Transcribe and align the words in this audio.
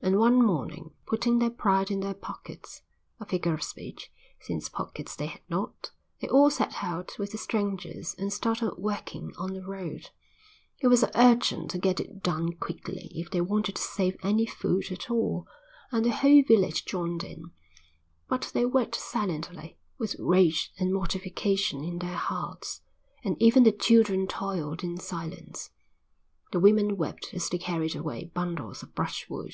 And 0.00 0.18
one 0.20 0.40
morning, 0.42 0.92
putting 1.06 1.38
their 1.38 1.50
pride 1.50 1.90
in 1.90 2.00
their 2.00 2.14
pockets, 2.14 2.80
a 3.20 3.26
figure 3.26 3.52
of 3.52 3.62
speech, 3.62 4.10
since 4.40 4.68
pockets 4.70 5.14
they 5.14 5.26
had 5.26 5.42
not, 5.50 5.90
they 6.20 6.28
all 6.28 6.48
set 6.50 6.82
out 6.82 7.18
with 7.18 7.32
the 7.32 7.36
strangers 7.36 8.14
and 8.16 8.32
started 8.32 8.76
working 8.78 9.34
on 9.36 9.52
the 9.52 9.62
road. 9.62 10.08
It 10.80 10.86
was 10.86 11.04
urgent 11.14 11.70
to 11.72 11.78
get 11.78 12.00
it 12.00 12.22
done 12.22 12.54
quickly 12.54 13.10
if 13.16 13.30
they 13.30 13.42
wanted 13.42 13.74
to 13.74 13.82
save 13.82 14.16
any 14.22 14.46
food 14.46 14.90
at 14.92 15.10
all, 15.10 15.46
and 15.92 16.06
the 16.06 16.12
whole 16.12 16.42
village 16.42 16.86
joined 16.86 17.22
in. 17.22 17.50
But 18.28 18.52
they 18.54 18.64
worked 18.64 18.94
silently, 18.94 19.78
with 19.98 20.16
rage 20.18 20.72
and 20.78 20.94
mortification 20.94 21.84
in 21.84 21.98
their 21.98 22.16
hearts, 22.16 22.80
and 23.24 23.36
even 23.42 23.64
the 23.64 23.72
children 23.72 24.26
toiled 24.26 24.82
in 24.82 24.96
silence. 24.96 25.70
The 26.52 26.60
women 26.60 26.96
wept 26.96 27.34
as 27.34 27.50
they 27.50 27.58
carried 27.58 27.94
away 27.94 28.30
bundles 28.32 28.82
of 28.82 28.94
brushwood. 28.94 29.52